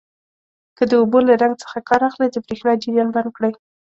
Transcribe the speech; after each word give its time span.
که 0.77 0.83
د 0.87 0.91
اوبو 1.01 1.19
له 1.27 1.33
رنګ 1.41 1.53
څخه 1.63 1.77
کار 1.89 2.01
اخلئ 2.09 2.27
د 2.31 2.37
بریښنا 2.45 2.73
جریان 2.83 3.09
بند 3.15 3.29
کړئ. 3.37 3.53